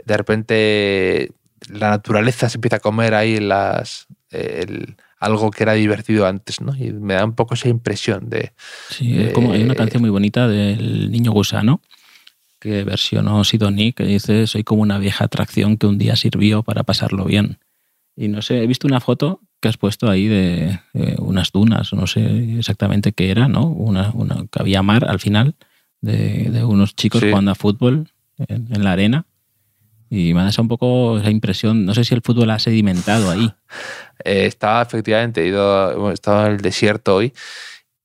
[0.05, 1.31] de repente
[1.69, 6.75] la naturaleza se empieza a comer ahí las, el- algo que era divertido antes, ¿no?
[6.75, 8.51] Y me da un poco esa impresión de...
[8.89, 11.81] Sí, es como hay una Eh, canción muy bonita del niño gusano
[12.59, 16.83] que versionó Sidoní que dice soy como una vieja atracción que un día sirvió para
[16.83, 17.59] pasarlo bien.
[18.15, 20.79] Y no sé, he visto una foto que has puesto ahí de,
[21.17, 23.65] unas dunas, no sé exactamente qué era, ¿no?
[23.67, 25.55] Una, una, que había mar al final
[26.01, 27.29] de, de unos chicos Sí.
[27.29, 28.09] jugando a fútbol
[28.47, 29.25] en, en la arena.
[30.09, 33.29] Y me da esa un poco esa impresión, no sé si el fútbol ha sedimentado
[33.31, 33.51] ahí.
[34.23, 37.33] Eh, estaba efectivamente, he ido, hemos estado en el desierto hoy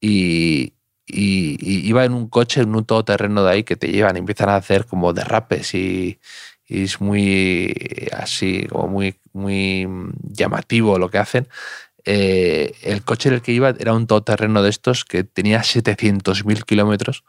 [0.01, 0.73] y,
[1.13, 4.57] iba en un coche, en un todoterreno de ahí que te llevan y empiezan a
[4.57, 6.19] hacer como derrapes y,
[6.67, 7.75] es muy
[8.13, 9.89] así, como muy, muy
[10.23, 11.49] llamativo lo que hacen.
[12.05, 16.65] Eh, el coche en el que iba era un todoterreno de estos que tenía 700.000
[16.65, 17.25] kilómetros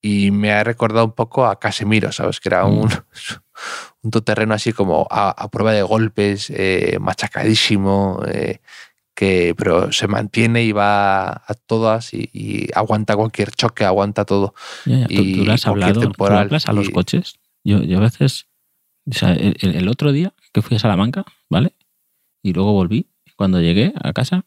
[0.00, 2.40] y me ha recordado un poco a Casemiro, ¿sabes?
[2.40, 3.40] Que era un, mm.
[4.02, 8.60] un todoterreno así como a, prueba de golpes, eh, machacadísimo, eh,
[9.18, 14.54] que, pero se mantiene y va a todas y, aguanta cualquier choque, aguanta todo.
[14.86, 17.34] y ¿Tú, has hablado, a los coches?
[17.64, 18.46] Yo, yo a veces,
[19.10, 21.74] o sea, el, otro día que fui a Salamanca, ¿vale?
[22.44, 24.44] Y luego volví, cuando llegué a casa,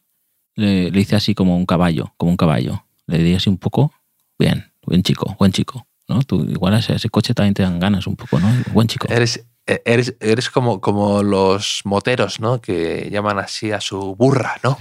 [0.55, 2.85] le, hice así como un caballo, como un caballo.
[3.07, 3.91] Le di así un poco,
[4.39, 5.85] bien, buen chico, buen chico.
[6.07, 6.23] ¿no?
[6.23, 8.47] Tú igual a ese, coche también te dan ganas un poco, ¿no?
[8.71, 9.07] Buen chico.
[9.09, 12.61] Eres, eres, eres como, como los moteros, ¿no?
[12.61, 14.77] Que llaman así a su burra, ¿no?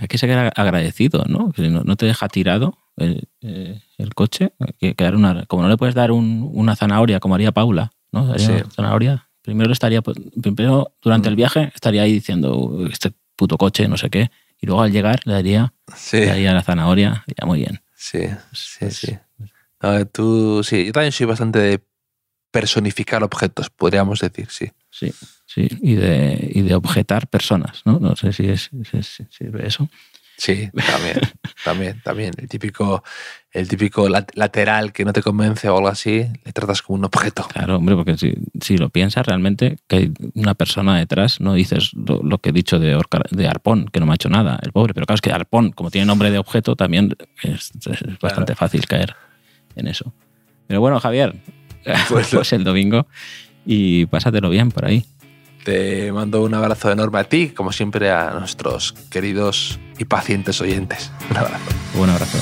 [0.00, 1.52] Hay que ser agradecido, ¿no?
[1.52, 3.80] Que no, te deja tirado el, eh,
[4.14, 4.52] coche.
[4.78, 8.34] que, una, como no le puedes dar una zanahoria como haría Paula, ¿no?
[8.74, 9.28] zanahoria.
[9.42, 11.36] Primero estaría, pues, primero durante el mm.
[11.36, 14.30] viaje estaría ahí diciendo este puto coche, no sé qué.
[14.60, 15.74] Y luego al llegar le daría,
[16.12, 17.82] le daría la zanahoria, ya muy bien.
[17.94, 18.20] Sí,
[18.52, 19.18] sí, pues sí.
[20.12, 21.84] tú, sí, yo también soy bastante de
[22.54, 24.70] personificar objetos, podríamos decir, sí.
[24.88, 25.12] Sí,
[25.44, 27.98] sí, y de, y de objetar personas, ¿no?
[27.98, 28.70] No sé si es,
[29.58, 29.88] eso.
[30.36, 31.16] Sí, también,
[31.64, 32.32] también, también.
[32.38, 33.02] El típico,
[33.50, 37.44] el típico lateral que no te convence o algo así, le tratas como un objeto.
[37.52, 41.90] Claro, hombre, porque si, si lo piensas realmente, que hay una persona detrás, no dices
[41.94, 42.96] lo, que he dicho de,
[43.32, 44.94] de Arpón, que no me ha hecho nada, el pobre.
[44.94, 47.72] Pero claro, es que Arpón, como tiene nombre de objeto, también es,
[48.20, 49.16] bastante fácil caer
[49.74, 50.14] en eso.
[50.68, 51.34] Pero bueno, Javier,
[52.08, 53.06] pues, pues el domingo
[53.66, 55.04] y pásatelo bien por ahí.
[55.64, 61.10] Te mando un abrazo enorme a ti, como siempre a nuestros queridos y pacientes oyentes.
[61.30, 61.64] Un abrazo.
[61.98, 62.38] Un abrazo.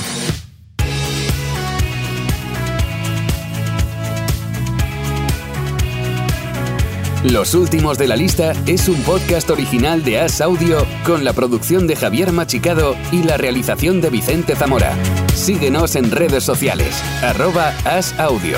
[7.23, 11.87] Los últimos de la lista es un podcast original de As Audio con la producción
[11.87, 14.93] de Javier Machicado y la realización de Vicente Zamora.
[15.33, 18.57] Síguenos en redes sociales, arroba As Audio.